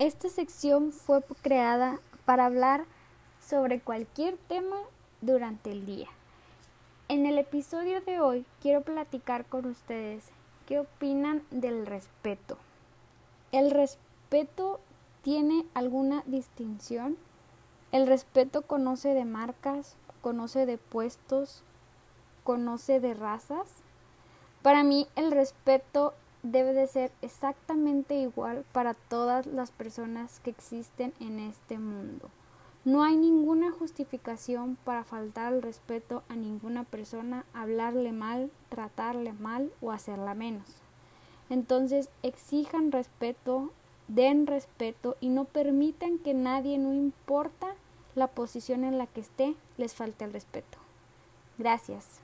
[0.00, 2.86] Esta sección fue creada para hablar
[3.38, 4.78] sobre cualquier tema
[5.20, 6.08] durante el día.
[7.08, 10.24] En el episodio de hoy quiero platicar con ustedes
[10.64, 12.56] qué opinan del respeto.
[13.52, 14.80] ¿El respeto
[15.20, 17.18] tiene alguna distinción?
[17.92, 21.62] El respeto conoce de marcas, conoce de puestos,
[22.42, 23.68] conoce de razas.
[24.62, 31.12] Para mí el respeto debe de ser exactamente igual para todas las personas que existen
[31.20, 32.30] en este mundo.
[32.84, 39.70] No hay ninguna justificación para faltar el respeto a ninguna persona, hablarle mal, tratarle mal
[39.82, 40.80] o hacerla menos.
[41.50, 43.70] Entonces exijan respeto,
[44.08, 47.74] den respeto y no permitan que nadie, no importa
[48.14, 50.78] la posición en la que esté, les falte el respeto.
[51.58, 52.20] Gracias.